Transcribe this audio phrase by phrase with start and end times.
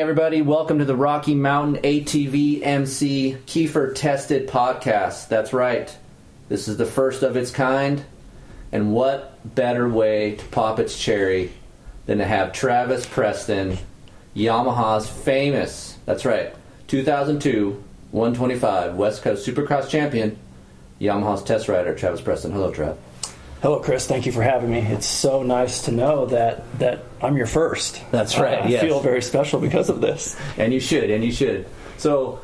[0.00, 5.28] Everybody, welcome to the Rocky Mountain ATV MC Keefer Tested Podcast.
[5.28, 5.94] That's right.
[6.48, 8.02] This is the first of its kind.
[8.72, 11.52] And what better way to pop its cherry
[12.06, 13.76] than to have Travis Preston,
[14.34, 16.54] Yamaha's famous, that's right,
[16.86, 20.38] 2002 125 West Coast Supercross champion,
[20.98, 22.52] Yamaha's test rider, Travis Preston.
[22.52, 22.96] Hello, Trav.
[23.62, 24.06] Hello, Chris.
[24.06, 24.78] Thank you for having me.
[24.78, 28.00] It's so nice to know that that I'm your first.
[28.10, 28.80] That's right, I yes.
[28.80, 30.34] feel very special because of this.
[30.56, 31.66] And you should, and you should.
[31.98, 32.40] So,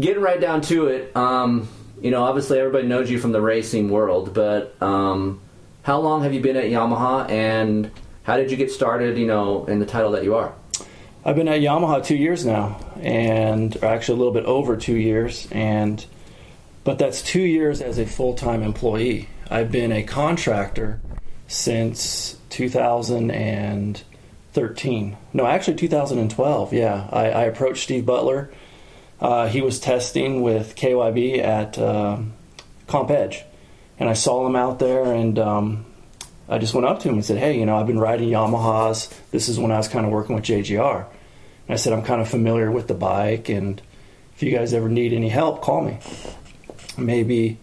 [0.00, 1.68] getting right down to it, um,
[2.00, 5.42] you know, obviously everybody knows you from the racing world, but um,
[5.82, 7.90] how long have you been at Yamaha, and
[8.22, 10.54] how did you get started, you know, in the title that you are?
[11.26, 14.96] I've been at Yamaha two years now, and or actually a little bit over two
[14.96, 16.02] years, and
[16.84, 19.28] but that's two years as a full time employee.
[19.54, 21.00] I've been a contractor
[21.46, 25.16] since 2013.
[25.32, 26.72] No, actually 2012.
[26.72, 28.50] Yeah, I, I approached Steve Butler.
[29.20, 32.32] Uh, he was testing with KYB at um,
[32.88, 33.44] Comp Edge,
[34.00, 35.86] and I saw him out there, and um,
[36.48, 39.16] I just went up to him and said, "Hey, you know, I've been riding Yamahas.
[39.30, 41.06] This is when I was kind of working with JGR."
[41.68, 43.80] And I said, "I'm kind of familiar with the bike, and
[44.34, 46.00] if you guys ever need any help, call me."
[46.98, 47.60] Maybe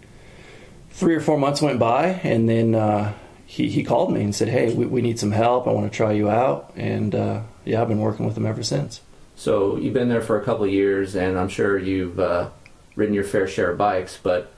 [1.01, 3.11] three or four months went by, and then uh,
[3.47, 5.67] he he called me and said, "Hey, we, we need some help.
[5.67, 8.61] I want to try you out." And uh, yeah, I've been working with him ever
[8.61, 9.01] since.
[9.35, 12.51] So, you've been there for a couple years, and I'm sure you've uh,
[12.95, 14.51] ridden your fair share of bikes, but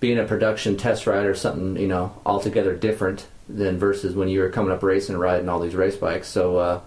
[0.00, 4.48] being a production test rider something, you know, altogether different than versus when you were
[4.48, 6.28] coming up racing riding all these race bikes.
[6.28, 6.80] So, uh,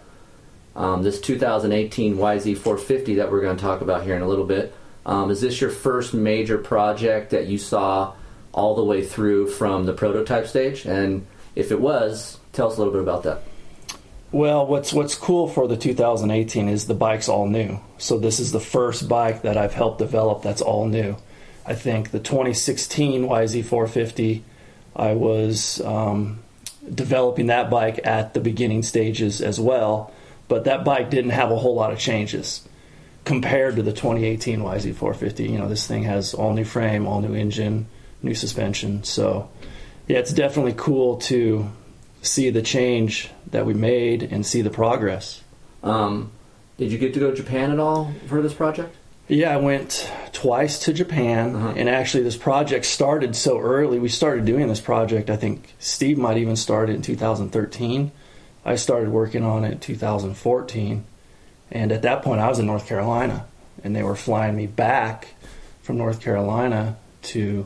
[0.76, 4.74] um, this 2018 YZ450 that we're going to talk about here in a little bit,
[5.06, 8.16] um, is this your first major project that you saw
[8.56, 10.86] all the way through from the prototype stage?
[10.86, 13.44] And if it was, tell us a little bit about that.
[14.32, 17.80] Well, what's what's cool for the 2018 is the bike's all new.
[17.98, 21.18] So this is the first bike that I've helped develop that's all new.
[21.66, 24.42] I think the 2016 YZ450,
[24.96, 26.40] I was um,
[26.94, 30.14] developing that bike at the beginning stages as well,
[30.48, 32.68] but that bike didn't have a whole lot of changes
[33.24, 35.50] compared to the 2018 YZ450.
[35.50, 37.88] You know, this thing has all new frame, all new engine,
[38.26, 39.04] new suspension.
[39.04, 39.50] So,
[40.08, 41.70] yeah, it's definitely cool to
[42.22, 45.42] see the change that we made and see the progress.
[45.84, 46.32] Um,
[46.78, 48.96] did you get to go to Japan at all for this project?
[49.28, 51.74] Yeah, I went twice to Japan, Uh-huh.
[51.76, 53.98] and actually, this project started so early.
[53.98, 58.12] We started doing this project, I think Steve might even start it in 2013.
[58.66, 61.06] I started working on it in 2014,
[61.72, 63.46] and at that point, I was in North Carolina,
[63.84, 65.30] and they were flying me back
[65.82, 67.66] from North Carolina to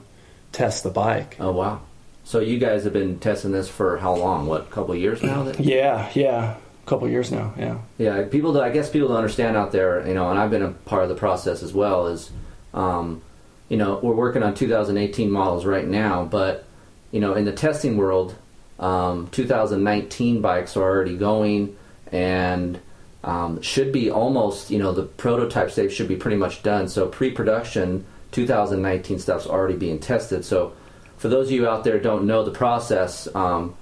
[0.59, 1.37] test the bike.
[1.39, 1.79] Oh wow!
[2.25, 4.45] So you guys have been testing this for how long?
[4.45, 5.43] What, a couple years now?
[5.43, 7.53] That, Yeah, yeah, a couple years now.
[7.57, 7.77] Yeah.
[7.97, 8.51] yeah, people.
[8.53, 11.03] That, I guess people don't understand out there, you know, and I've been a part
[11.03, 12.07] of the process as well.
[12.07, 12.29] Is,
[12.73, 13.21] um,
[13.69, 16.65] you know, we're working on 2018 models right now, but
[17.11, 18.35] you know, in the testing world,
[18.79, 21.77] um, 2019 bikes are already going
[22.11, 22.81] and
[23.23, 26.89] um, should be almost, you know, the prototype stage should be pretty much done.
[26.89, 30.45] So pre-production 2019 stuff's already being tested.
[30.45, 30.73] So
[31.17, 33.75] for those of you out there don't know the process, um,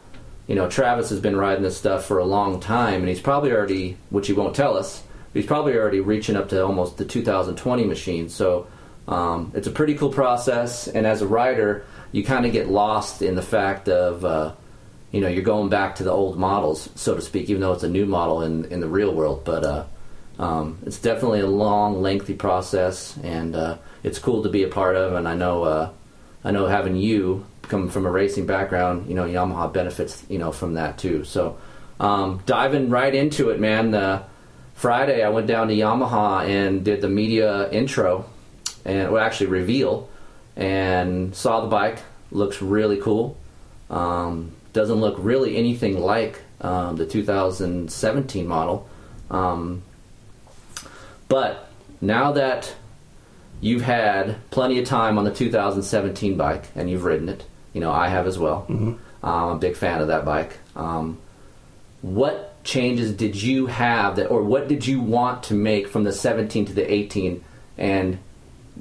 [0.48, 3.52] you know, Travis has been riding this stuff for a long time, and he's probably
[3.52, 5.04] already, which he won't tell us,
[5.34, 8.30] he's probably already reaching up to almost the 2020 machine.
[8.30, 8.68] So
[9.08, 13.22] um, it's a pretty cool process, and as a rider, you kind of get lost
[13.22, 14.54] in the fact of, uh,
[15.12, 17.84] you know, you're going back to the old models, so to speak, even though it's
[17.84, 19.44] a new model in, in the real world.
[19.44, 19.84] But uh,
[20.40, 24.96] um, it's definitely a long, lengthy process, and uh, it's cool to be a part
[24.96, 25.14] of.
[25.14, 25.90] And I know, uh,
[26.44, 30.52] I know having you come from a racing background, you know, Yamaha benefits, you know,
[30.52, 31.24] from that too.
[31.24, 31.58] So
[32.00, 33.94] um, diving right into it, man.
[33.94, 34.24] Uh,
[34.76, 38.26] Friday, I went down to Yamaha and did the media intro,
[38.86, 40.08] and well, actually reveal,
[40.56, 42.00] and saw the bike.
[42.32, 43.38] Looks really cool.
[43.90, 48.88] Um, doesn't look really anything like um, the 2017 model.
[49.32, 49.82] Um,
[51.28, 51.70] but
[52.02, 52.74] now that
[53.62, 57.44] you've had plenty of time on the 2017 bike and you've ridden it,
[57.74, 58.66] you know I have as well.
[59.24, 60.58] I'm a big fan of that bike.
[60.76, 61.18] Um,
[62.02, 66.14] what changes did you have that, or what did you want to make from the
[66.14, 67.44] 17 to the 18?
[67.78, 68.20] And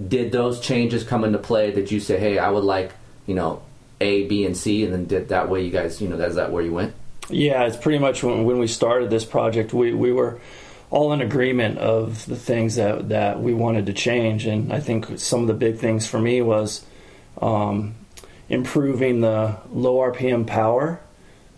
[0.09, 1.73] did those changes come into play?
[1.73, 2.93] Did you say, hey, I would like,
[3.27, 3.63] you know,
[4.01, 6.53] A, B, and C, and then did that way you guys, you know, is that
[6.53, 6.95] where you went?
[7.29, 10.39] Yeah, it's pretty much when, when we started this project, we, we were
[10.91, 14.47] all in agreement of the things that, that we wanted to change.
[14.47, 16.85] And I think some of the big things for me was
[17.41, 17.95] um,
[18.49, 21.01] improving the low RPM power,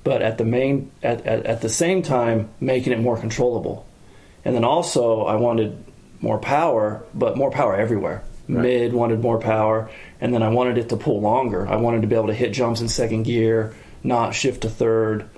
[0.04, 3.86] but at the main at, at, at the same time making it more controllable.
[4.44, 5.84] And then also I wanted
[6.20, 8.22] more power, but more power everywhere.
[8.48, 8.62] Right.
[8.62, 9.90] Mid wanted more power,
[10.22, 11.68] and then I wanted it to pull longer.
[11.68, 15.28] I wanted to be able to hit jumps in second gear, not shift to third.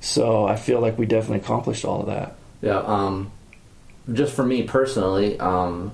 [0.00, 2.36] So I feel like we definitely accomplished all of that.
[2.60, 2.78] Yeah.
[2.78, 3.32] Um,
[4.12, 5.92] just for me personally, um,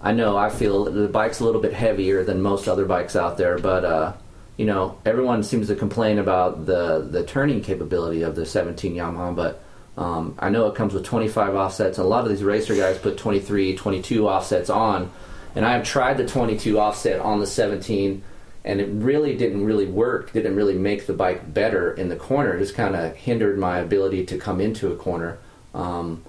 [0.00, 3.38] I know I feel the bike's a little bit heavier than most other bikes out
[3.38, 4.12] there, but uh,
[4.56, 9.34] you know everyone seems to complain about the the turning capability of the 17 Yamaha,
[9.34, 9.62] but
[9.96, 12.98] um, I know it comes with 25 offsets, and a lot of these racer guys
[12.98, 15.10] put 23, 22 offsets on,
[15.54, 18.22] and I have tried the 22 offset on the 17
[18.64, 22.56] and it really didn't really work didn't really make the bike better in the corner.
[22.56, 25.38] It just kind of hindered my ability to come into a corner.
[25.74, 26.24] Um,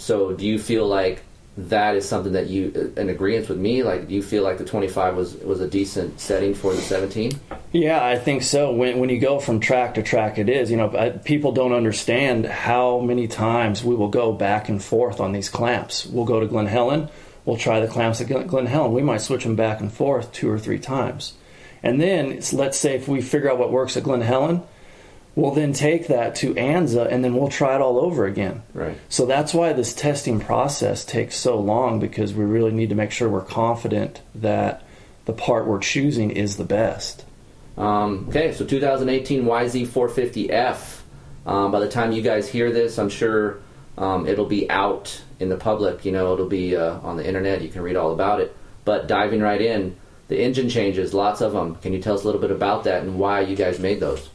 [0.00, 1.22] so do you feel like
[1.56, 3.82] that is something that you uh, in agreement with me?
[3.82, 7.32] Like do you feel like the 25 was was a decent setting for the 17
[7.72, 8.72] yeah i think so.
[8.72, 10.70] When, when you go from track to track it is.
[10.70, 15.32] You know people don't understand how many times we will go back and forth on
[15.32, 16.06] these clamps.
[16.06, 17.08] We'll go to glen helen.
[17.44, 18.92] We'll try the clamps at glen helen.
[18.92, 21.34] We might switch them back and forth two or three times.
[21.82, 24.62] And then let's say if we figure out what works at glen helen
[25.40, 28.62] we'll then take that to ANZA and then we'll try it all over again.
[28.74, 28.96] Right.
[29.08, 33.10] So that's why this testing process takes so long because we really need to make
[33.10, 34.82] sure we're confident that
[35.24, 37.24] the part we're choosing is the best.
[37.78, 40.98] Um, okay, so 2018 YZ450F.
[41.46, 43.60] Um, by the time you guys hear this, I'm sure
[43.96, 46.04] um, it'll be out in the public.
[46.04, 47.62] You know, it'll be uh, on the internet.
[47.62, 48.54] You can read all about it.
[48.84, 49.96] But diving right in,
[50.28, 51.76] the engine changes, lots of them.
[51.76, 54.28] Can you tell us a little bit about that and why you guys made those?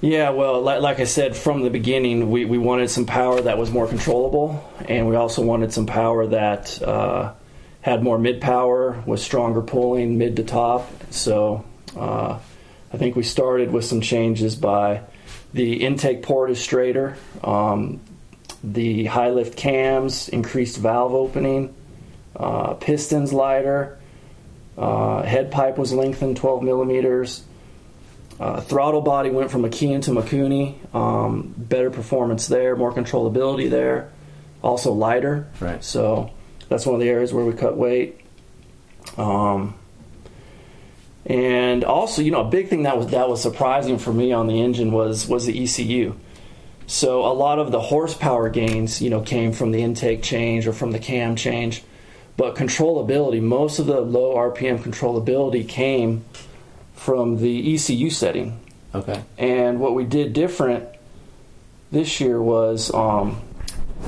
[0.00, 3.58] Yeah, well, like, like, I said from the beginning, we, we wanted some power that
[3.58, 7.34] was more controllable, and we also wanted some power that uh,
[7.82, 10.90] had more mid power, was stronger pulling mid to top.
[11.10, 12.38] So uh,
[12.90, 15.02] I think we started with some changes by
[15.52, 18.00] the intake port is straighter, um,
[18.64, 21.74] the high lift cams, increased valve opening,
[22.36, 23.98] uh, pistons lighter,
[24.78, 27.42] uh, head pipe was lengthened 12 millimeters.
[28.40, 30.94] Uh, throttle body went from Keihin to Mikuni.
[30.94, 34.10] Um, better performance there, more controllability there.
[34.62, 35.46] Also lighter.
[35.60, 35.84] Right.
[35.84, 36.30] So
[36.70, 38.18] that's one of the areas where we cut weight.
[39.18, 39.74] Um,
[41.26, 44.46] and also, you know, a big thing that was that was surprising for me on
[44.46, 46.14] the engine was was the ECU.
[46.86, 50.72] So a lot of the horsepower gains, you know, came from the intake change or
[50.72, 51.84] from the cam change,
[52.38, 56.24] but controllability, most of the low RPM controllability came
[57.00, 58.60] from the ECU setting.
[58.94, 59.22] Okay.
[59.38, 60.86] And what we did different
[61.90, 63.40] this year was um,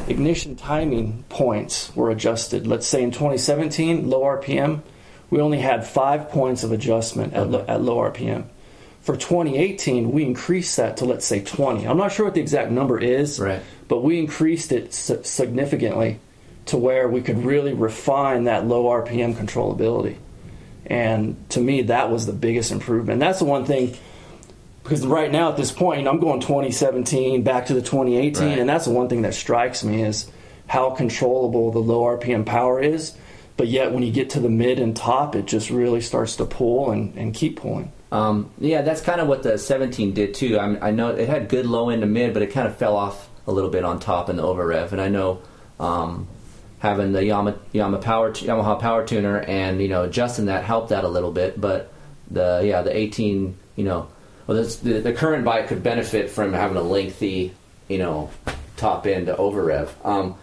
[0.09, 2.67] ignition timing points were adjusted.
[2.67, 4.83] Let's say in 2017, low RPM,
[5.31, 8.45] we only had five points of adjustment at, lo- at low RPM.
[9.01, 11.89] For 2018, we increased that to let's say 20.
[11.89, 13.63] I'm not sure what the exact number is, right.
[13.89, 16.21] but we increased it significantly
[16.67, 20.19] to where we could really refine that low RPM controllability.
[20.87, 23.21] And to me, that was the biggest improvement.
[23.21, 23.97] That's the one thing,
[24.83, 28.59] because right now at this point, I'm going 2017 back to the 2018, right.
[28.59, 30.31] and that's the one thing that strikes me is
[30.67, 33.15] how controllable the low RPM power is.
[33.57, 36.47] But yet, when you get to the mid and top, it just really starts to
[36.47, 37.93] pull and, and keep pulling.
[38.11, 40.59] Um, yeah, that's kind of what the 17 did too.
[40.59, 42.95] I, I, know it had good low end to mid, but it kind of fell
[42.95, 44.93] off a little bit on top in the over rev.
[44.93, 45.41] And I know
[45.81, 46.29] um,
[46.83, 51.05] having the Yama, Yama power Yamaha power tuner and you know adjusting that helped that
[51.05, 51.59] a little bit.
[51.59, 51.93] But
[52.29, 54.09] the yeah the 18 you know
[54.47, 57.55] well the, the current bike could benefit from having a lengthy
[57.89, 58.31] you know
[58.77, 59.95] top end over rev.
[60.05, 60.35] Um,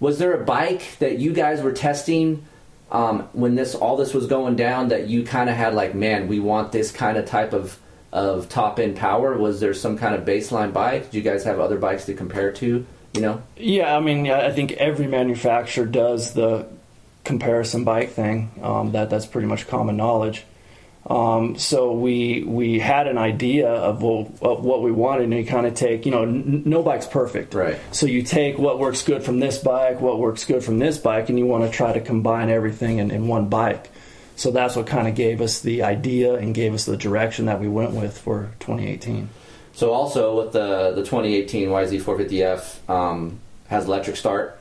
[0.00, 2.46] was there a bike that you guys were testing
[2.90, 6.26] um, when this all this was going down that you kind of had like man
[6.26, 7.78] we want this kind of type of
[8.12, 9.36] of top end power?
[9.36, 11.10] Was there some kind of baseline bike?
[11.10, 12.86] Did you guys have other bikes to compare to?
[13.12, 13.42] You know?
[13.56, 16.66] Yeah, I mean, I think every manufacturer does the
[17.24, 18.50] comparison bike thing.
[18.62, 20.44] Um, that that's pretty much common knowledge.
[21.04, 25.44] Um, so we we had an idea of, what, of what we wanted, and you
[25.44, 27.78] kind of take, you know, n- no bike's perfect, right?
[27.90, 31.28] So you take what works good from this bike, what works good from this bike,
[31.28, 33.90] and you want to try to combine everything in, in one bike.
[34.36, 37.60] So that's what kind of gave us the idea and gave us the direction that
[37.60, 39.28] we went with for 2018.
[39.74, 44.60] So also with the the 2018 YZ450F um, has electric start,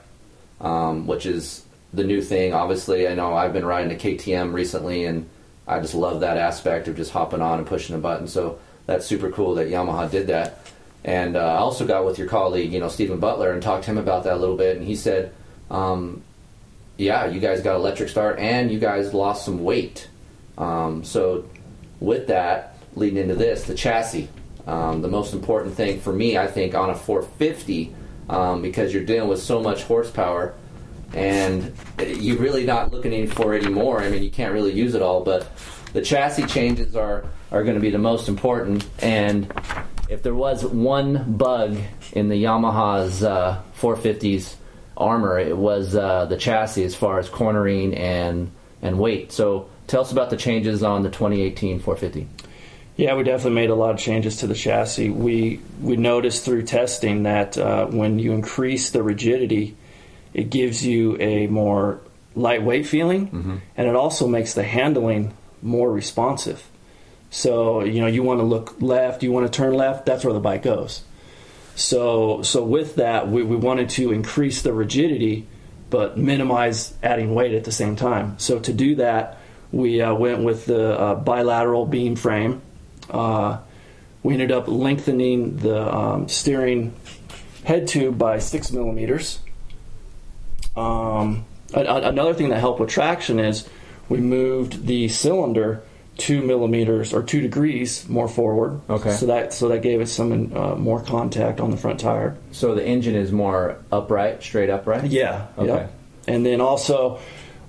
[0.61, 2.53] um, which is the new thing.
[2.53, 5.29] Obviously, I know I've been riding a KTM recently, and
[5.67, 8.27] I just love that aspect of just hopping on and pushing a button.
[8.27, 10.59] So that's super cool that Yamaha did that.
[11.03, 13.91] And uh, I also got with your colleague, you know, Stephen Butler, and talked to
[13.91, 14.77] him about that a little bit.
[14.77, 15.33] And he said,
[15.69, 16.23] um,
[16.97, 20.07] "Yeah, you guys got electric start, and you guys lost some weight.
[20.57, 21.45] Um, so
[21.99, 24.29] with that, leading into this, the chassis."
[24.71, 27.93] Um, the most important thing for me, I think, on a 450,
[28.29, 30.53] um, because you're dealing with so much horsepower,
[31.13, 34.01] and you're really not looking for any more.
[34.01, 35.45] I mean, you can't really use it all, but
[35.91, 38.87] the chassis changes are are going to be the most important.
[38.99, 39.53] And
[40.07, 41.77] if there was one bug
[42.13, 44.55] in the Yamaha's uh, 450s
[44.95, 48.49] armor, it was uh, the chassis as far as cornering and
[48.81, 49.33] and weight.
[49.33, 52.50] So tell us about the changes on the 2018 450.
[52.97, 55.09] Yeah, we definitely made a lot of changes to the chassis.
[55.09, 59.75] We we noticed through testing that uh, when you increase the rigidity,
[60.33, 62.01] it gives you a more
[62.35, 63.55] lightweight feeling, mm-hmm.
[63.77, 66.67] and it also makes the handling more responsive.
[67.29, 70.05] So you know you want to look left, you want to turn left.
[70.05, 71.03] That's where the bike goes.
[71.75, 75.47] So so with that, we, we wanted to increase the rigidity,
[75.89, 78.37] but minimize adding weight at the same time.
[78.37, 79.37] So to do that,
[79.71, 82.61] we uh, went with the uh, bilateral beam frame
[83.11, 83.59] uh,
[84.23, 86.93] we ended up lengthening the um, steering
[87.63, 89.39] head tube by six millimeters.
[90.75, 93.67] Um, a- another thing that helped with traction is
[94.09, 95.83] we moved the cylinder
[96.17, 98.79] two millimeters or two degrees more forward.
[98.89, 99.11] Okay.
[99.11, 102.37] So that so that gave us some uh, more contact on the front tire.
[102.51, 105.05] So the engine is more upright, straight upright.
[105.05, 105.47] Yeah.
[105.57, 105.67] Okay.
[105.67, 105.93] Yep.
[106.27, 107.19] And then also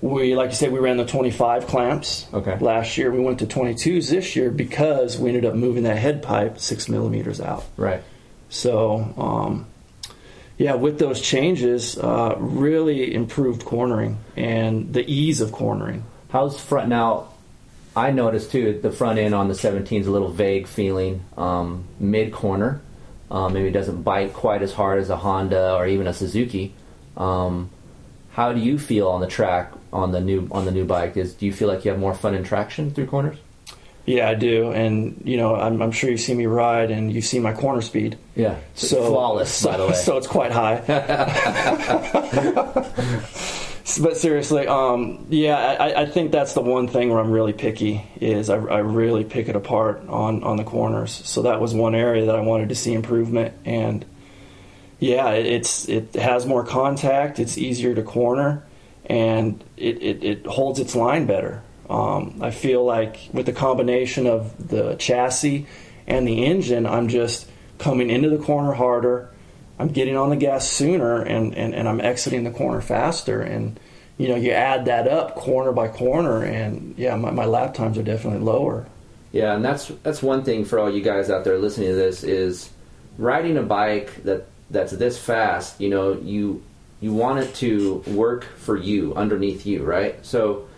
[0.03, 2.57] we, like you said, we ran the 25 clamps okay.
[2.59, 3.09] last year.
[3.09, 6.89] We went to 22s this year because we ended up moving that head pipe six
[6.89, 7.63] millimeters out.
[7.77, 8.03] Right.
[8.49, 9.65] So, um,
[10.57, 16.03] yeah, with those changes, uh, really improved cornering and the ease of cornering.
[16.29, 17.29] How's front now?
[17.95, 21.85] I noticed too the front end on the 17 is a little vague feeling um,
[21.97, 22.81] mid corner.
[23.31, 26.73] Um, maybe it doesn't bite quite as hard as a Honda or even a Suzuki.
[27.15, 27.69] Um,
[28.33, 31.15] how do you feel on the track on the new on the new bike?
[31.15, 33.37] Is do you feel like you have more fun and traction through corners?
[34.05, 37.21] Yeah, I do, and you know, I'm, I'm sure you see me ride, and you
[37.21, 38.17] see my corner speed.
[38.35, 39.93] Yeah, so flawless, so, by the way.
[40.03, 40.81] So it's quite high.
[44.01, 48.05] but seriously, um, yeah, I, I, think that's the one thing where I'm really picky
[48.19, 51.11] is I, I, really pick it apart on on the corners.
[51.25, 54.05] So that was one area that I wanted to see improvement, and
[54.99, 57.39] yeah, it's it has more contact.
[57.39, 58.63] It's easier to corner,
[59.05, 61.61] and it, it, it holds its line better.
[61.89, 65.67] Um, I feel like with the combination of the chassis
[66.07, 69.29] and the engine, I'm just coming into the corner harder.
[69.77, 73.41] I'm getting on the gas sooner, and, and, and I'm exiting the corner faster.
[73.41, 73.79] And
[74.17, 77.97] you know, you add that up corner by corner, and yeah, my, my lap times
[77.97, 78.87] are definitely lower.
[79.31, 82.23] Yeah, and that's that's one thing for all you guys out there listening to this
[82.23, 82.69] is
[83.17, 86.63] riding a bike that that's this fast, you know, you
[87.03, 90.25] you want it to work for you underneath you, right?
[90.25, 90.69] So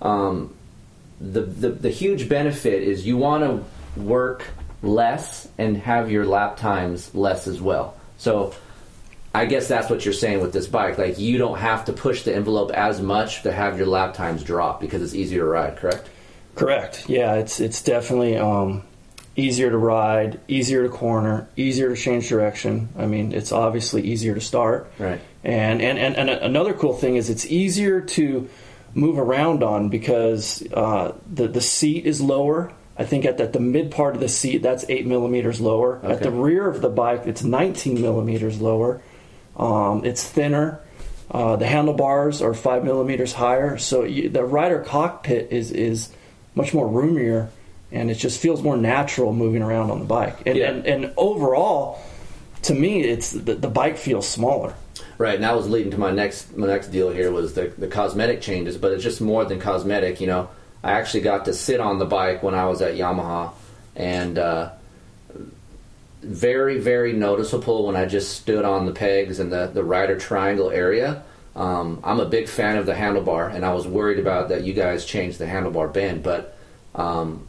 [0.00, 0.54] um,
[1.20, 4.44] the, the the huge benefit is you want to work
[4.82, 7.96] less and have your lap times less as well.
[8.18, 8.54] So
[9.34, 10.96] I guess that's what you're saying with this bike.
[10.96, 14.44] Like you don't have to push the envelope as much to have your lap times
[14.44, 16.08] drop because it's easier to ride, correct?
[16.54, 17.08] Correct.
[17.08, 18.84] Yeah, it's it's definitely um,
[19.34, 22.90] easier to ride, easier to corner, easier to change direction.
[22.96, 24.88] I mean, it's obviously easier to start.
[25.00, 25.20] Right.
[25.44, 28.48] And and, and, and another cool thing is it's easier to
[28.94, 32.72] move around on because uh, the the seat is lower.
[32.96, 35.96] I think at the, the, mid part of the seat, that's eight millimeters lower.
[35.96, 36.12] Okay.
[36.12, 39.02] At the rear of the bike, it's 19 millimeters lower.
[39.56, 40.80] Um, it's thinner.
[41.28, 43.78] Uh, the handlebars are five millimeters higher.
[43.78, 46.10] So you, the rider cockpit is is
[46.54, 47.50] much more roomier
[47.94, 50.38] and it just feels more natural moving around on the bike.
[50.46, 50.70] And yeah.
[50.70, 52.02] and, and, overall,
[52.62, 54.74] to me, it's the, the, bike feels smaller.
[55.16, 57.88] Right, and that was leading to my next my next deal here was the the
[57.88, 60.20] cosmetic changes, but it's just more than cosmetic.
[60.20, 60.48] You know,
[60.82, 63.52] I actually got to sit on the bike when I was at Yamaha,
[63.94, 64.70] and uh,
[66.22, 70.70] very very noticeable when I just stood on the pegs and the the rider triangle
[70.70, 71.22] area.
[71.54, 74.72] Um, I'm a big fan of the handlebar, and I was worried about that you
[74.72, 76.56] guys changed the handlebar bend, but
[76.96, 77.46] um,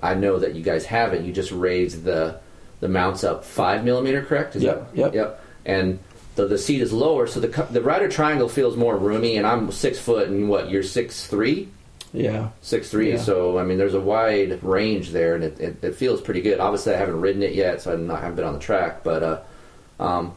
[0.00, 1.24] I know that you guys haven't.
[1.24, 2.38] You just raised the
[2.80, 4.54] the mounts up five millimeter, correct?
[4.54, 4.92] Is yep.
[4.92, 5.14] That, yep.
[5.14, 5.44] Yep.
[5.66, 5.98] And
[6.38, 9.36] the the seat is lower, so the the rider triangle feels more roomy.
[9.36, 11.68] And I'm six foot, and what you're six three.
[12.12, 12.50] Yeah.
[12.62, 13.12] six three.
[13.12, 13.18] Yeah.
[13.18, 16.60] So I mean, there's a wide range there, and it, it, it feels pretty good.
[16.60, 19.02] Obviously, I haven't ridden it yet, so I'm not, I haven't been on the track.
[19.02, 19.40] But uh,
[20.00, 20.36] um,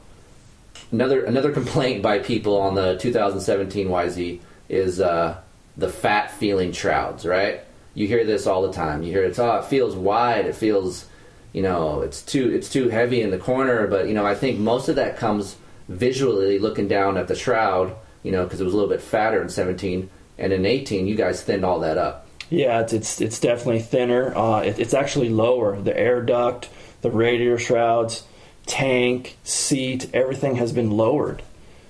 [0.92, 4.40] another another complaint by people on the 2017 YZ
[4.70, 5.40] is uh,
[5.78, 7.26] the fat feeling shrouds.
[7.26, 7.62] Right?
[7.94, 9.04] You hear this all the time.
[9.04, 10.48] You hear it's oh, it feels wide.
[10.48, 11.06] It feels
[11.54, 13.86] you know it's too it's too heavy in the corner.
[13.86, 15.58] But you know, I think most of that comes
[15.92, 17.96] visually looking down at the shroud.
[18.24, 20.08] You know, because it was a little bit fatter in 17,
[20.38, 22.28] and in 18, you guys thinned all that up.
[22.52, 24.36] Yeah, it's it's, it's definitely thinner.
[24.36, 25.82] Uh, it, it's actually lower.
[25.82, 26.70] The air duct,
[27.02, 28.24] the radiator shrouds,
[28.66, 31.42] tank, seat, everything has been lowered.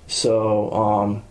[0.08, 1.24] So, um,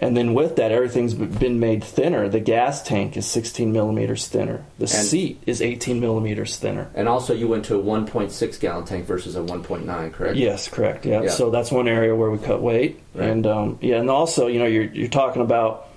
[0.00, 2.28] and then with that, everything's been made thinner.
[2.28, 4.64] The gas tank is 16 millimeters thinner.
[4.78, 6.88] The seat is 18 millimeters thinner.
[6.94, 10.36] And also, you went to a 1.6 gallon tank versus a 1.9, correct?
[10.36, 11.04] Yes, correct.
[11.04, 11.22] Yeah.
[11.22, 11.30] Yeah.
[11.30, 13.28] So that's one area where we cut weight, Right.
[13.28, 15.88] and um, yeah, and also you know you're you're talking about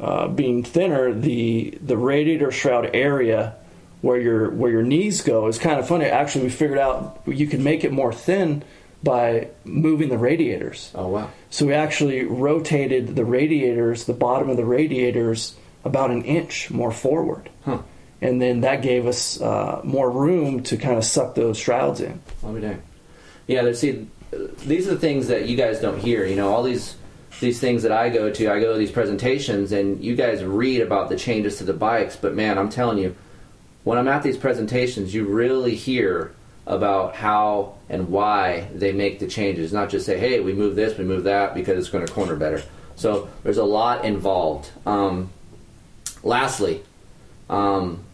[0.00, 1.12] uh, being thinner.
[1.12, 3.56] The the radiator shroud area
[4.00, 6.06] where your where your knees go is kind of funny.
[6.06, 8.62] Actually, we figured out you can make it more thin
[9.02, 10.90] by moving the radiators.
[10.94, 11.30] Oh wow.
[11.50, 16.92] So we actually rotated the radiators, the bottom of the radiators, about an inch more
[16.92, 17.48] forward.
[17.64, 17.78] Huh.
[18.20, 22.20] And then that gave us uh, more room to kind of suck those shrouds in.
[22.44, 22.82] I'll be dang.
[23.46, 24.06] Yeah, see,
[24.64, 26.26] these are the things that you guys don't hear.
[26.26, 26.96] You know, all these
[27.40, 30.82] these things that I go to, I go to these presentations, and you guys read
[30.82, 32.16] about the changes to the bikes.
[32.16, 33.16] But man, I'm telling you,
[33.84, 36.32] when I'm at these presentations, you really hear
[36.70, 39.72] about how and why they make the changes.
[39.72, 42.36] Not just say, "Hey, we move this, we move that," because it's going to corner
[42.36, 42.62] better.
[42.96, 44.70] So there's a lot involved.
[44.86, 45.30] Um,
[46.22, 46.82] lastly,
[47.48, 48.04] um,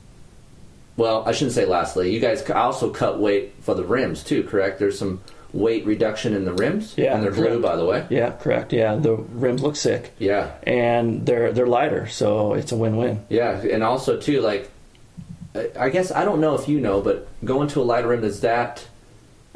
[0.96, 2.12] well, I shouldn't say lastly.
[2.12, 4.78] You guys also cut weight for the rims too, correct?
[4.78, 5.20] There's some
[5.52, 6.94] weight reduction in the rims.
[6.96, 8.06] Yeah, and they're blue, by the way.
[8.08, 8.72] Yeah, correct.
[8.72, 10.12] Yeah, the rims look sick.
[10.18, 13.24] Yeah, and they're they're lighter, so it's a win-win.
[13.28, 14.70] yeah, and also too, like,
[15.78, 18.40] I- guess I don't know if you know, but going to a lighter rim does
[18.40, 18.86] that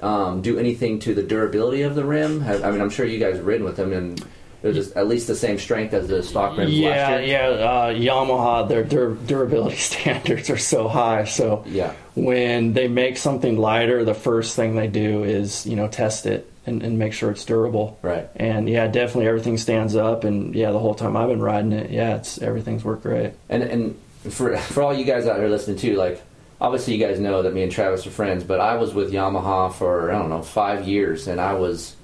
[0.00, 2.40] um, do anything to the durability of the rim?
[2.40, 4.25] Have, I mean, I'm sure you guys have ridden with them, and
[4.63, 7.28] they're just at least the same strength as the stock rims Yeah, last year.
[7.30, 7.49] yeah.
[7.49, 11.25] Uh, Yamaha, their, their durability standards are so high.
[11.25, 11.93] So Yeah.
[12.15, 16.50] when they make something lighter, the first thing they do is you know test it
[16.67, 17.99] and, and make sure it's durable.
[18.02, 18.28] Right.
[18.36, 20.25] And yeah, definitely everything stands up.
[20.25, 23.32] And yeah, the whole time I've been riding it, yeah, it's everything's worked great.
[23.49, 26.23] And and for for all you guys out here listening too, like
[26.61, 29.73] obviously you guys know that me and Travis are friends, but I was with Yamaha
[29.73, 31.97] for I don't know five years, and I was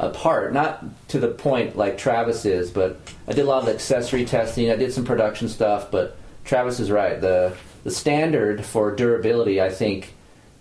[0.00, 2.98] apart, not to the point like Travis is, but
[3.28, 4.70] I did a lot of accessory testing.
[4.70, 7.20] I did some production stuff, but Travis is right.
[7.20, 10.14] the The standard for durability, I think,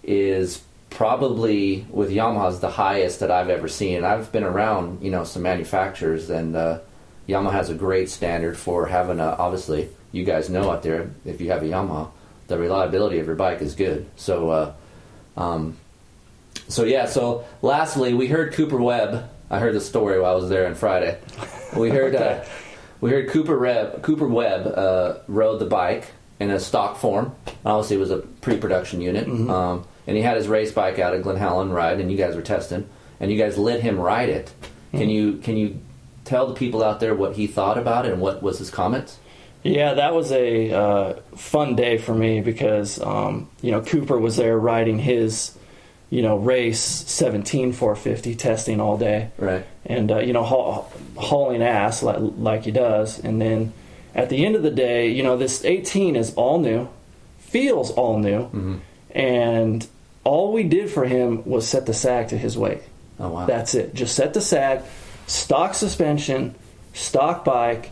[0.03, 0.61] is
[0.91, 4.03] probably with Yamaha's the highest that I've ever seen.
[4.03, 6.79] I've been around, you know, some manufacturers, and uh,
[7.27, 9.35] Yamaha has a great standard for having a.
[9.37, 12.09] Obviously, you guys know out there, if you have a Yamaha,
[12.47, 14.09] the reliability of your bike is good.
[14.15, 14.73] So, uh,
[15.37, 15.77] um,
[16.67, 17.05] so yeah.
[17.05, 19.29] So, lastly, we heard Cooper Webb.
[19.49, 21.17] I heard the story while I was there on Friday.
[21.75, 22.43] We heard uh,
[23.01, 26.05] we heard Cooper Reb, Cooper Webb uh, rode the bike
[26.39, 27.35] in a stock form.
[27.65, 31.23] Obviously, it was a pre-production unit, um, and he had his race bike out at
[31.23, 32.87] Glen Helen ride, and you guys were testing,
[33.19, 34.53] and you guys let him ride it.
[34.91, 35.79] Can you can you
[36.31, 39.17] tell the people out there what he thought about it and what was his comments?
[39.63, 44.37] Yeah, that was a uh, fun day for me because um, you know Cooper was
[44.37, 45.55] there riding his
[46.09, 49.29] you know race 17 450 testing all day.
[49.37, 49.65] Right.
[49.85, 53.73] and uh, you know haul, hauling ass like, like he does and then
[54.15, 56.87] at the end of the day you know this 18 is all new
[57.39, 59.87] feels all new and
[60.23, 62.81] all we did for him was set the sag to his weight
[63.19, 63.45] Oh wow.
[63.45, 64.81] that's it just set the sag
[65.31, 66.53] stock suspension
[66.93, 67.91] stock bike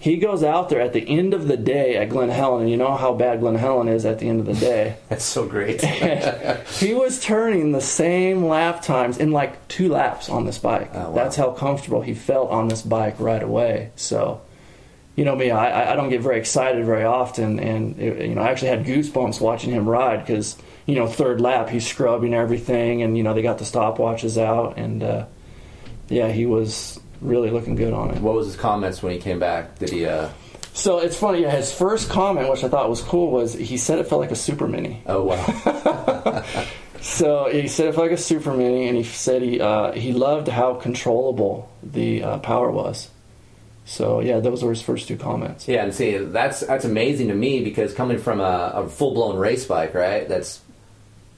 [0.00, 2.76] he goes out there at the end of the day at Glen Helen, and you
[2.76, 4.96] know how bad Glen Helen is at the end of the day.
[5.08, 5.82] That's so great.
[6.78, 10.90] he was turning the same lap times in like two laps on this bike.
[10.94, 11.14] Oh, wow.
[11.14, 13.90] That's how comfortable he felt on this bike right away.
[13.96, 14.40] So,
[15.16, 18.42] you know me, I, I don't get very excited very often, and it, you know
[18.42, 23.02] I actually had goosebumps watching him ride because you know third lap he's scrubbing everything,
[23.02, 25.26] and you know they got the stopwatches out, and uh,
[26.08, 28.20] yeah, he was really looking good on it.
[28.20, 29.78] what was his comments when he came back?
[29.78, 30.06] Did he?
[30.06, 30.28] Uh,
[30.72, 31.42] So it's funny.
[31.42, 34.30] Yeah, his first comment, which I thought was cool, was he said it felt like
[34.30, 35.02] a super mini.
[35.06, 36.44] oh wow.
[37.00, 40.12] So he said it felt like a super mini, and he said he uh, he
[40.12, 43.08] loved how controllable the uh, power was.
[43.84, 45.68] So yeah, those were his first two comments.
[45.68, 49.36] Yeah, and see, that's that's amazing to me because coming from a, a full blown
[49.38, 50.28] race bike, right?
[50.28, 50.60] That's,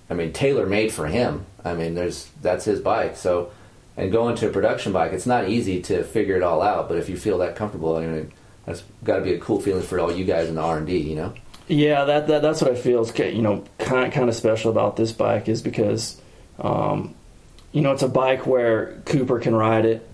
[0.08, 1.44] I mean, tailor made for him.
[1.64, 3.16] I mean, there's that's his bike.
[3.16, 3.52] So,
[3.96, 6.88] and going to a production bike, it's not easy to figure it all out.
[6.88, 8.32] But if you feel that comfortable, I mean,
[8.66, 10.86] That's got to be a cool feeling for all you guys in the R and
[10.86, 10.98] D.
[10.98, 11.34] You know.
[11.68, 14.96] Yeah, that, that that's what I feel is you know kind kind of special about
[14.96, 16.20] this bike is because
[16.58, 17.14] um,
[17.72, 20.08] you know it's a bike where Cooper can ride it,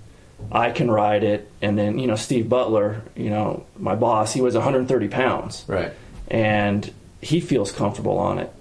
[0.53, 4.43] I can ride it, and then you know Steve Butler, you know my boss, he
[4.43, 5.93] was 130 pounds, Right.
[6.29, 8.53] and he feels comfortable on it,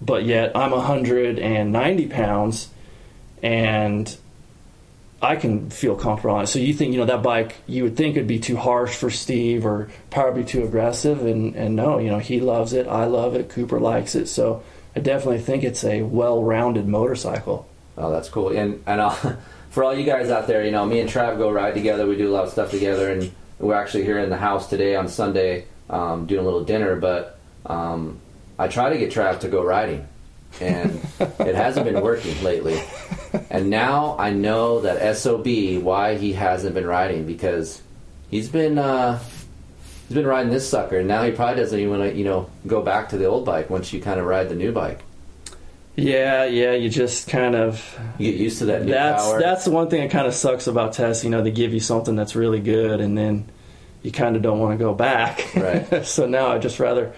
[0.00, 2.68] but yet I'm 190 pounds,
[3.42, 4.16] and
[5.24, 6.48] I can feel comfortable on it.
[6.48, 7.56] So you think you know that bike?
[7.66, 11.74] You would think it'd be too harsh for Steve or probably too aggressive, and and
[11.74, 12.86] no, you know he loves it.
[12.86, 13.48] I love it.
[13.48, 14.26] Cooper likes it.
[14.26, 14.62] So
[14.94, 17.66] I definitely think it's a well-rounded motorcycle.
[17.96, 18.50] Oh, that's cool.
[18.50, 19.10] And and uh,
[19.70, 22.06] for all you guys out there, you know, me and Trav go ride together.
[22.06, 24.94] We do a lot of stuff together, and we're actually here in the house today
[24.94, 26.96] on Sunday um, doing a little dinner.
[26.96, 28.20] But um,
[28.58, 30.06] I try to get Trav to go riding,
[30.60, 31.00] and
[31.40, 32.80] it hasn't been working lately.
[33.50, 35.46] And now I know that sob
[35.82, 37.82] why he hasn't been riding because
[38.30, 39.18] he's been uh,
[40.08, 42.48] he's been riding this sucker, and now he probably doesn't even want to you know
[42.66, 45.00] go back to the old bike once you kind of ride the new bike.
[45.96, 46.72] Yeah, yeah.
[46.72, 49.40] You just kind of You get used to that new that's power.
[49.40, 51.24] that's the one thing that kind of sucks about tests.
[51.24, 53.48] You know, they give you something that's really good, and then
[54.02, 55.54] you kind of don't want to go back.
[55.54, 56.04] Right.
[56.06, 57.12] so now I just rather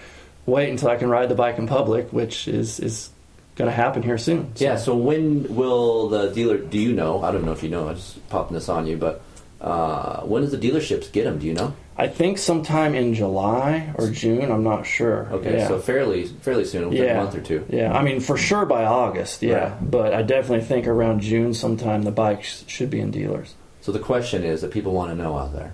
[0.45, 3.09] wait until I can ride the bike in public, which is is
[3.57, 4.55] going to happen here soon.
[4.55, 4.77] So- Yeah.
[4.77, 6.57] So when will the dealer?
[6.57, 7.21] Do you know?
[7.23, 7.87] I don't know if you know.
[7.89, 9.21] I'm just popping this on you, but
[9.59, 11.39] uh, when does the dealerships get them?
[11.39, 11.73] Do you know?
[11.99, 14.51] I think sometime in July or June.
[14.51, 15.27] I'm not sure.
[15.31, 15.67] Okay, Yeah.
[15.67, 17.19] so fairly fairly soon, within yeah.
[17.19, 17.65] a month or two.
[17.69, 19.41] Yeah, I mean for sure by August.
[19.41, 19.91] Yeah, Right.
[19.91, 23.55] but I definitely think around June sometime the bikes should be in dealers.
[23.81, 25.73] So the question is that people want to know out there: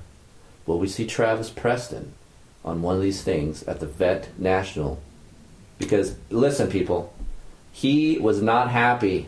[0.66, 2.14] Will we see Travis Preston
[2.64, 5.00] on one of these things at the Vet National?
[5.78, 7.12] Because listen, people,
[7.74, 9.28] he was not happy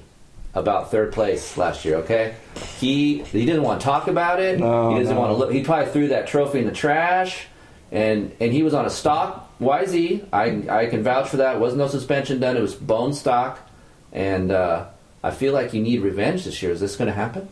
[0.53, 1.97] about third place last year.
[1.97, 2.35] Okay,
[2.79, 4.59] he he didn't want to talk about it.
[4.59, 5.19] No, he doesn't no.
[5.19, 5.51] want to look.
[5.51, 7.47] He probably threw that trophy in the trash,
[7.91, 10.27] and and he was on a stock YZ.
[10.31, 11.59] I I can vouch for that.
[11.59, 12.55] Wasn't no suspension done.
[12.55, 13.59] It was bone stock,
[14.13, 14.85] and uh,
[15.23, 16.71] I feel like you need revenge this year.
[16.71, 17.49] Is this going to happen?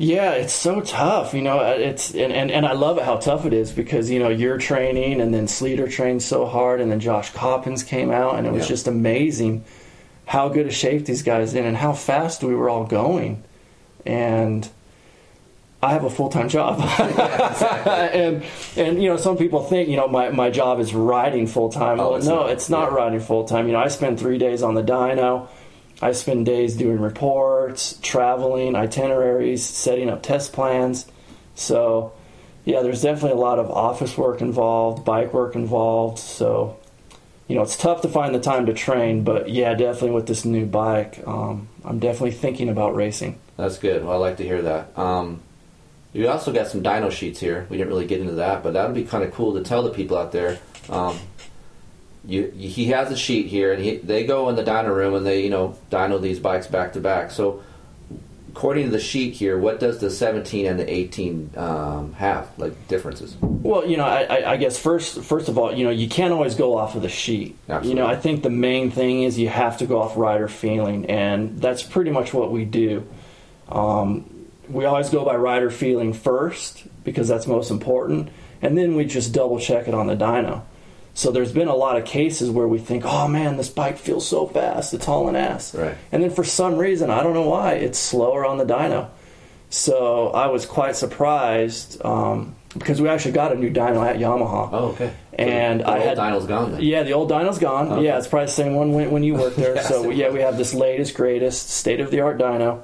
[0.00, 1.58] Yeah, it's so tough, you know.
[1.58, 4.28] uh, It's and, and, and I love it how tough it is because you know
[4.28, 8.46] you're training and then Sleater trained so hard and then Josh Coppins came out and
[8.46, 8.68] it was Yeah.
[8.68, 9.64] just amazing
[10.28, 13.42] how good a shape these guys in and how fast we were all going.
[14.06, 14.68] And
[15.82, 16.80] I have a full time job,
[17.88, 18.44] and
[18.76, 22.00] and you know some people think you know my, my job is riding full time.
[22.00, 22.50] Oh, well, it's no, not.
[22.50, 22.96] it's not Yeah.
[22.96, 23.66] riding full time.
[23.66, 25.48] You know I spend three days on the dyno.
[26.00, 31.06] I spend days doing reports, traveling, itineraries, setting up test plans.
[31.56, 32.12] So,
[32.64, 36.18] yeah, there's definitely a lot of office work involved, bike work involved.
[36.20, 36.77] So,
[37.48, 40.44] you know, it's tough to find the time to train, but yeah, definitely with this
[40.44, 43.38] new bike, um, I'm definitely thinking about racing.
[43.56, 44.04] That's good.
[44.04, 44.96] Well, I like to hear that.
[44.96, 45.40] Um,
[46.12, 47.66] you also got some dyno sheets here.
[47.70, 49.82] We didn't really get into that, but that would be kind of cool to tell
[49.82, 50.58] the people out there.
[50.90, 51.18] Um,
[52.24, 55.26] you, he has a sheet here, and he, they go in the dyno room and
[55.26, 57.30] they, you know, dyno these bikes back to back.
[57.30, 57.62] So,
[58.50, 62.88] according to the sheet here, what does the 17 and the 18 um, have, like
[62.88, 63.36] differences?
[63.40, 66.32] Well, you know, I, I- I guess first, first of all, you know, you can't
[66.32, 67.56] always go off of the sheet.
[67.68, 67.88] Absolutely.
[67.90, 71.06] You know, I think the main thing is you have to go off rider feeling,
[71.06, 73.06] and that's pretty much what we do.
[73.68, 78.28] Um, we always go by rider feeling first because that's most important,
[78.62, 80.62] and then we just double check it on the dyno.
[81.18, 84.24] So there's been a lot of cases where we think, oh man, this bike feels
[84.24, 85.74] so fast, it's hauling ass.
[85.74, 85.96] Right.
[86.12, 89.08] And then for some reason, I don't know why, it's slower on the dyno.
[89.68, 94.68] So I was quite surprised um, because we actually got a new dyno at Yamaha.
[94.70, 95.12] Oh, okay.
[95.32, 96.82] And so the I old had dyno's gone then.
[96.82, 97.90] yeah, the old dyno's gone.
[97.90, 98.04] Okay.
[98.04, 99.74] Yeah, it's probably the same one when, when you worked there.
[99.74, 102.82] Yes, so yeah, we have this latest, greatest, state of the art dyno,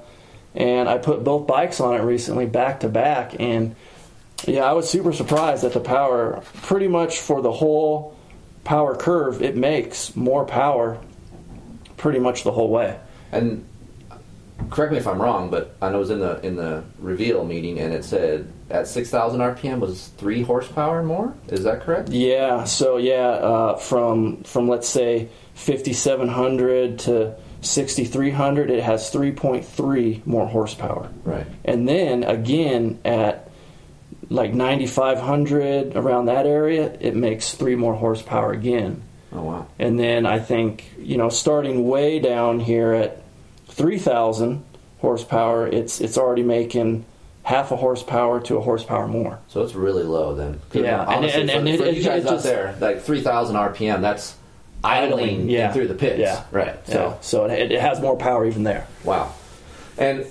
[0.57, 3.77] and I put both bikes on it recently, back to back, and
[4.45, 8.17] yeah, I was super surprised at the power, pretty much for the whole
[8.65, 10.99] power curve, it makes more power,
[11.97, 12.99] pretty much the whole way.
[13.33, 13.67] And
[14.71, 17.45] correct me if I'm wrong, but I know it was in the in the reveal
[17.45, 21.35] meeting, and it said at 6,000 RPM was three horsepower more.
[21.49, 22.09] Is that correct?
[22.09, 30.47] Yeah, so yeah, uh, from from let's say 5700 to 6300, it has 3.3 more
[30.47, 31.11] horsepower.
[31.25, 31.47] Right.
[31.65, 33.51] And then again at
[34.31, 39.03] like 9500 around that area, it makes three more horsepower again.
[39.33, 39.67] Oh wow.
[39.79, 43.23] And then I think, you know, starting way down here at
[43.69, 44.65] 3000
[45.01, 47.05] horsepower, it's it's already making
[47.43, 49.39] half a horsepower to a horsepower more.
[49.49, 50.61] So it's really low then.
[50.73, 53.03] Yeah, and- honestly, and- for, it- for it- you guys it out just- there, like
[53.03, 54.35] 3,000 RPM, that's
[54.83, 55.73] idling yeah.
[55.73, 56.19] through the pits.
[56.21, 56.45] Yeah.
[56.51, 56.75] Right.
[56.87, 58.87] So So so it, it has more power even there.
[59.05, 59.33] wow.
[59.99, 60.27] And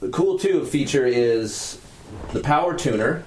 [0.00, 1.78] the cool too feature is
[2.34, 3.24] the power tuner,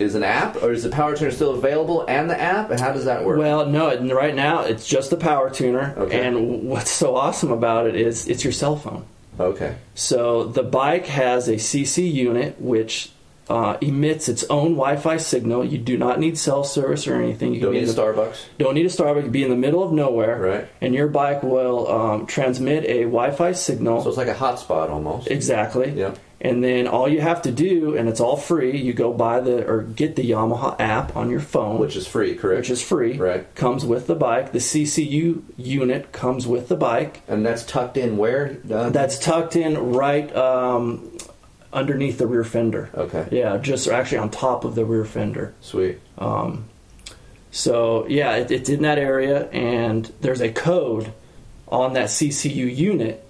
[0.00, 2.70] is an app, or is the power tuner still available and the app?
[2.70, 3.38] And how does that work?
[3.38, 5.94] Well, no, right now it's just the power tuner.
[5.96, 6.26] Okay.
[6.26, 9.04] And what's so awesome about it is it's your cell phone.
[9.38, 9.76] okay.
[9.94, 13.12] So the bike has a CC unit which
[13.50, 15.64] uh, emits its own Wi-Fi signal.
[15.66, 17.52] You do not need cell service or anything.
[17.52, 18.38] You Don't be need a the- Starbucks.
[18.58, 19.24] Don't need a Starbucks.
[19.24, 20.68] You be in the middle of nowhere, Right.
[20.80, 24.02] And your bike will um, transmit a Wi-Fi signal.
[24.02, 25.28] So it's like a hotspot almost.
[25.28, 25.90] exactly.
[25.90, 26.14] Yeah.
[26.42, 28.78] And then all you have to do, and it's all free.
[28.78, 32.34] You go buy the or get the Yamaha app on your phone, Which is free,
[32.34, 32.60] correct?
[32.60, 33.18] which is free.
[33.18, 33.54] Right.
[33.54, 34.52] Comes with the bike.
[34.52, 37.20] The CCU unit comes with the bike.
[37.28, 38.54] and that's tucked in where?
[38.64, 41.10] That's tucked in right um,
[41.74, 42.88] underneath the rear fender.
[42.94, 43.28] okay.
[43.30, 45.52] Yeah, just actually on top of the rear fender.
[45.60, 46.00] Sweet.
[47.50, 51.12] So yeah, it, it's in that area, and there's a code
[51.68, 53.26] on that CCU unit.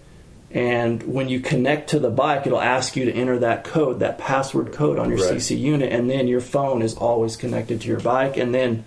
[0.52, 4.18] And when you connect to the bike, it'll ask you to enter that code, that
[4.18, 5.36] password code on your Right.
[5.36, 8.36] CC unit, and then your phone is always connected to your bike.
[8.36, 8.84] And then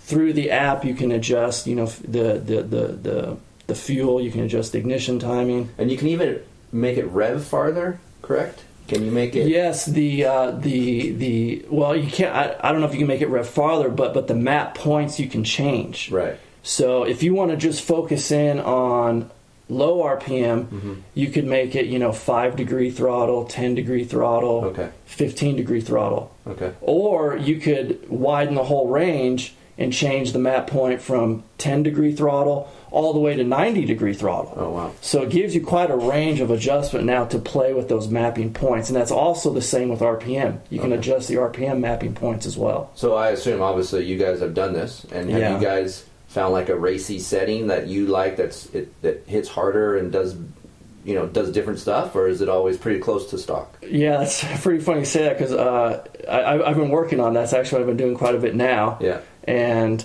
[0.00, 3.36] through the app, you can adjust, you know, the the the the,
[3.68, 4.20] the fuel.
[4.20, 5.70] You can adjust ignition timing.
[5.78, 6.40] And you can even
[6.72, 8.64] make it rev farther, correct?
[8.88, 9.48] Can you make it?
[9.48, 12.34] Yes, the uh, the the well, you can't.
[12.36, 14.74] I, I don't know if you can make it rev farther, but but the map
[14.74, 16.10] points you can change.
[16.10, 16.38] Right.
[16.62, 19.30] So if you want to just focus in on
[19.68, 20.92] low RPM, Mm-hmm.
[21.14, 24.88] you could make it, you know, five degree throttle, ten degree throttle, Okay.
[25.06, 26.72] fifteen degree throttle, Okay.
[26.80, 32.12] or you could widen the whole range and change the map point from ten degree
[32.12, 34.52] throttle all the way to ninety degree throttle.
[34.56, 34.90] Oh wow.
[35.00, 38.52] So it gives you quite a range of adjustment now to play with those mapping
[38.52, 40.58] points, and that's also the same with RPM.
[40.68, 40.98] You can Okay.
[40.98, 42.90] adjust the RPM mapping points as well.
[42.94, 45.58] So I assume obviously you guys have done this, and have Yeah.
[45.58, 49.96] you guys found like a racy setting that you like that's it, that hits harder
[49.96, 50.34] and does
[51.04, 53.76] you know does different stuff, or is it always pretty close to stock?
[53.82, 57.40] Yeah, that's pretty funny you say that because uh, I, I've been working on that.
[57.40, 58.98] That's actually what I've been doing quite a bit now.
[59.00, 59.20] Yeah.
[59.44, 60.04] And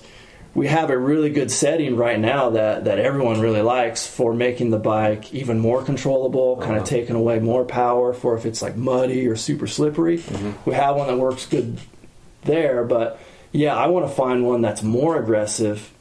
[0.56, 4.72] we have a really good setting right now that, that everyone really likes for making
[4.72, 6.82] the bike even more controllable, kind Uh-huh.
[6.82, 10.18] of taking away more power for if it's like muddy or super slippery.
[10.18, 10.68] Mm-hmm.
[10.68, 11.78] We have one that works good
[12.42, 13.20] there, but
[13.52, 15.92] yeah, I want to find one that's more aggressive,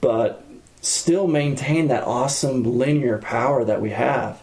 [0.00, 0.44] but
[0.80, 4.42] still maintain that awesome linear power that we have.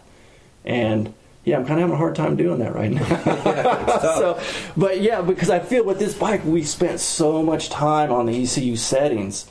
[0.64, 1.14] And
[1.44, 3.06] yeah, I'm kind of having a hard time doing that right now.
[4.00, 4.40] so,
[4.76, 8.42] but yeah, because I feel with this bike, we spent so much time on the
[8.42, 9.46] ECU settings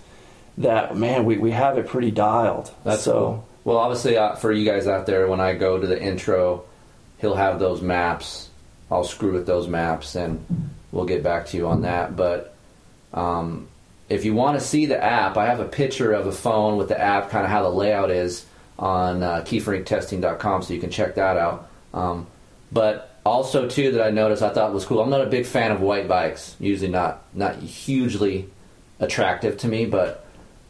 [0.58, 2.72] that man, we, we have it pretty dialed.
[2.84, 3.14] That's so.
[3.14, 3.48] cool.
[3.64, 6.66] Well, obviously, uh, for you guys out there, when I go to the intro,
[7.18, 8.50] he'll have those maps.
[8.92, 10.46] I'll screw with those maps, and
[10.92, 12.16] we'll get back to you on that.
[12.16, 12.56] But
[13.14, 13.68] um,
[14.10, 16.90] if you want to see the app, I have a picture of a phone with
[16.90, 18.46] the app, kind of how the layout is
[18.78, 21.70] on uh, keeferinctesting.com, so you can check that out.
[21.94, 22.28] Um,
[22.72, 25.02] but also, too, that I noticed I thought was cool.
[25.02, 26.56] I'm not a big fan of white bikes.
[26.60, 28.50] Usually, not not hugely
[29.00, 30.26] attractive to me, but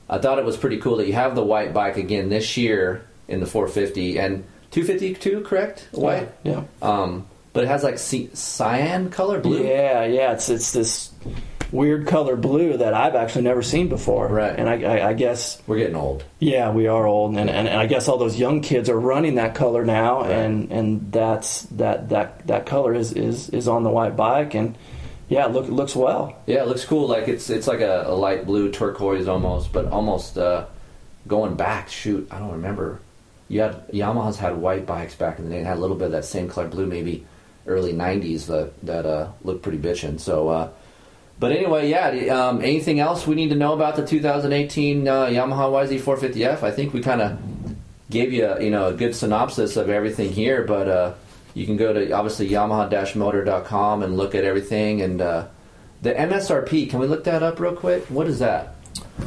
[0.10, 3.06] I thought it was pretty cool that you have the white bike again this year
[3.28, 5.88] in the 450 and 252, correct?
[5.92, 6.30] White.
[6.44, 6.64] Yeah.
[6.82, 9.64] Um, but it has like c- cyan color, blue.
[9.66, 10.34] Yeah, yeah.
[10.34, 11.12] It's it's this
[11.72, 14.28] weird color blue that I've actually never seen before.
[14.28, 14.58] Right.
[14.58, 16.24] And I, I, I guess We're getting old.
[16.40, 19.36] yeah, we are old, and, and, and I guess all those young kids are running
[19.36, 20.32] that color now, Right.
[20.32, 24.78] and and that's that that that color is is is on the white bike, and
[25.28, 26.38] yeah, it look it looks well.
[26.46, 27.08] Yeah, it looks cool.
[27.08, 30.66] Like it's it's like a, a light blue turquoise almost, but almost uh,
[31.28, 31.90] going back.
[31.90, 33.00] Shoot, I don't remember.
[33.48, 35.62] You had Yamaha's had white bikes back in the day.
[35.62, 37.26] It had a little bit of that same color blue, maybe
[37.68, 40.20] early '90s that that uh, looked pretty bitchin'.
[40.20, 40.70] So, uh,
[41.40, 42.10] but anyway, yeah.
[42.48, 46.64] Um, anything else we need to know about the 2018 uh, Yamaha YZ450F?
[46.64, 47.38] I think we kind of
[48.10, 51.14] gave you a, you know a good synopsis of everything here, but uh,
[51.54, 55.22] you can go to obviously Yamaha-motor.com and look at everything and.
[55.22, 55.48] Uh,
[56.02, 58.06] the MSRP, can we look that up real quick?
[58.12, 58.76] What is that?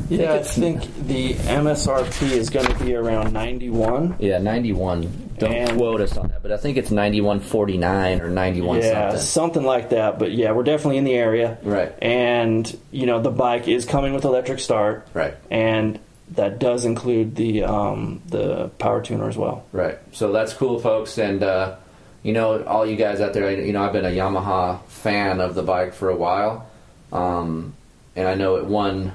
[0.09, 4.15] Yeah, I think the MSRP is going to be around ninety one.
[4.21, 5.28] Yeah, 91.
[5.39, 9.21] Don't And- quote us on that, but I think it's 9149 or 91 Yeah, something.
[9.21, 10.19] something like that.
[10.19, 11.59] But yeah, we're definitely in the area.
[11.63, 11.93] Right.
[12.03, 15.07] And you know, the bike is coming with electric start.
[15.15, 15.35] Right.
[15.51, 15.99] And
[16.33, 19.65] that does include the um, the power tuner as well.
[19.73, 19.99] Right.
[20.13, 21.17] So that's cool, folks.
[21.19, 21.77] And, uh,
[22.23, 25.55] you know, all you guys out there, you know, I've been a Yamaha fan of
[25.55, 26.67] the bike for a while.
[27.13, 27.75] Um,
[28.15, 29.13] and I know it won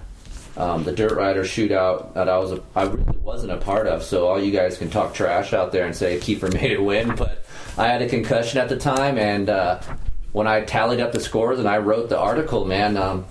[0.55, 4.03] um, the Dirt Rider shootout that I was a, I really wasn't a part of.
[4.03, 7.15] So all you guys can talk trash out there and say Keefer made it win.
[7.15, 7.43] But
[7.77, 9.17] I had a concussion at the time.
[9.17, 9.81] And uh,
[10.31, 13.25] when I tallied up the scores and I wrote the article, man, um,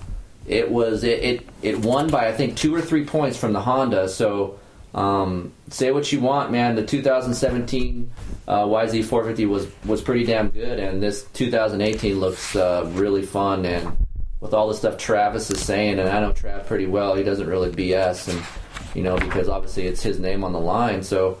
[0.45, 3.61] it was it, it it won by I think two or three points from the
[3.61, 4.09] Honda.
[4.09, 4.59] So
[4.93, 6.75] um, say what you want, man.
[6.75, 8.11] The 2017
[8.47, 13.95] uh, YZ450 was was pretty damn good, and this 2018 looks uh, really fun and
[14.43, 17.15] with all the stuff Travis is saying, and I know Trav pretty well.
[17.15, 18.43] He doesn't really BS, and
[18.93, 21.01] you know because obviously it's his name on the line.
[21.01, 21.37] So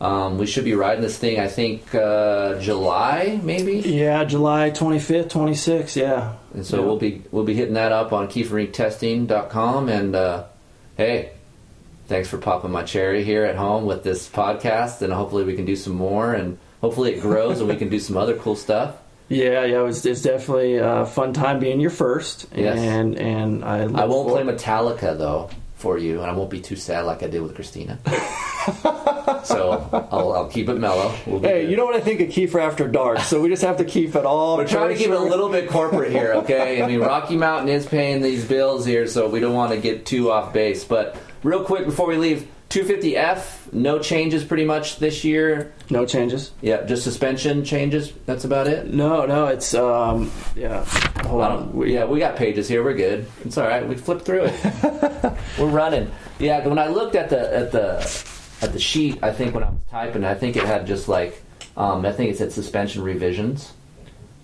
[0.00, 1.40] um, we should be riding this thing.
[1.40, 3.80] I think uh, July maybe.
[3.80, 5.96] Yeah, July 25th, 26th.
[5.96, 6.34] Yeah.
[6.54, 6.86] And so Yeah.
[6.86, 9.88] we'll be we'll be hitting that up on KeeferIncTesting.com.
[9.88, 10.44] And uh,
[10.96, 11.32] hey,
[12.06, 15.02] thanks for popping my cherry here at home with this podcast.
[15.02, 16.32] And hopefully we can do some more.
[16.34, 18.94] And hopefully it grows and we can do some other cool stuff.
[19.28, 22.46] Yeah, yeah, it was, it's definitely a fun time being your first.
[22.54, 22.78] Yes.
[22.78, 26.76] And and I I won't play Metallica though for you, and I won't be too
[26.76, 27.98] sad like I did with Christina.
[29.44, 31.14] so I'll, I'll keep it mellow.
[31.26, 31.70] We'll Hey, good.
[31.70, 34.14] you know what I think of Keefer after dark, so we just have to keep
[34.14, 34.56] it all.
[34.56, 36.82] We're trying to keep it a little bit corporate here, okay?
[36.82, 40.06] I mean, Rocky Mountain is paying these bills here, so we don't want to get
[40.06, 40.84] too off base.
[40.84, 45.72] But real quick before we leave, 250F, no changes pretty much this year.
[45.90, 46.50] No changes.
[46.60, 48.12] Yeah, just suspension changes.
[48.26, 48.92] That's about it.
[48.92, 50.84] No, no, it's um, yeah.
[51.24, 51.72] Hold on.
[51.72, 52.82] We- yeah, we got pages here.
[52.82, 53.26] We're good.
[53.44, 53.86] It's all right.
[53.88, 55.32] We flipped through it.
[55.58, 56.10] We're running.
[56.40, 57.98] Yeah, when I looked at the at the
[58.60, 61.40] at the sheet, I think when I was typing, I think it had just like
[61.76, 63.72] um, I think it said suspension revisions,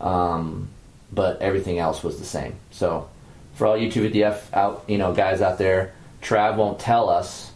[0.01, 0.69] um,
[1.11, 2.55] but everything else was the same.
[2.71, 3.09] So
[3.55, 7.50] for all you 250F out, you know, guys out there, Trav won't tell us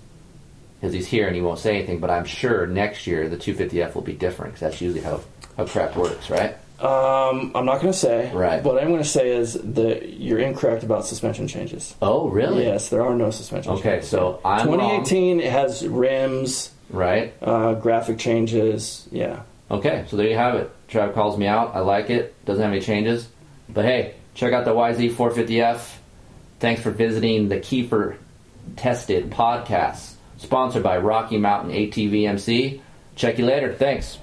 [0.84, 1.98] because he's here and he won't say anything.
[1.98, 5.22] But I'm sure next year the 250F will be different because that's usually how
[5.56, 6.56] how crap works, right?
[6.78, 8.30] Um, I'm not going to say.
[8.34, 8.62] Right.
[8.62, 11.94] What I'm going to say is that you're incorrect about suspension changes.
[12.02, 12.64] Oh, really?
[12.64, 14.10] Yes, there are no suspension Okay, changes.
[14.10, 15.04] so I'm wrong.
[15.04, 17.32] 2018 it has rims, Right.
[17.40, 19.08] uh, graphic changes.
[19.10, 19.40] Yeah.
[19.70, 20.70] Okay, so there you have it.
[20.90, 21.74] Trav calls me out.
[21.74, 22.34] I like it.
[22.44, 23.26] Doesn't have any changes.
[23.70, 25.92] But hey, check out the YZ450F.
[26.58, 28.16] Thanks for visiting the Keefer
[28.76, 30.13] Tested podcast,
[30.44, 32.80] sponsored by Rocky Mountain ATVMC.
[33.16, 33.74] Check you later.
[33.74, 34.18] Thanks.